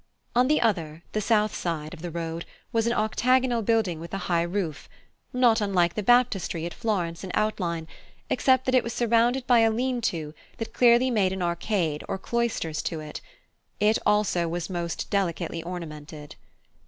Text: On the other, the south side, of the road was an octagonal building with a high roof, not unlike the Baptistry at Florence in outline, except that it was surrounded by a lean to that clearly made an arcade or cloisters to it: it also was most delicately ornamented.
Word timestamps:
On 0.35 0.47
the 0.47 0.59
other, 0.61 1.03
the 1.11 1.21
south 1.21 1.53
side, 1.53 1.93
of 1.93 2.01
the 2.01 2.09
road 2.09 2.43
was 2.71 2.87
an 2.87 2.93
octagonal 2.93 3.61
building 3.61 3.99
with 3.99 4.15
a 4.15 4.25
high 4.31 4.41
roof, 4.41 4.89
not 5.31 5.61
unlike 5.61 5.93
the 5.93 6.01
Baptistry 6.01 6.65
at 6.65 6.73
Florence 6.73 7.23
in 7.23 7.29
outline, 7.35 7.87
except 8.27 8.65
that 8.65 8.73
it 8.73 8.83
was 8.83 8.93
surrounded 8.95 9.45
by 9.45 9.59
a 9.59 9.69
lean 9.69 10.01
to 10.01 10.33
that 10.57 10.73
clearly 10.73 11.11
made 11.11 11.33
an 11.33 11.43
arcade 11.43 12.03
or 12.09 12.17
cloisters 12.17 12.81
to 12.81 12.99
it: 12.99 13.21
it 13.79 13.99
also 14.03 14.47
was 14.47 14.71
most 14.71 15.07
delicately 15.11 15.61
ornamented. 15.61 16.35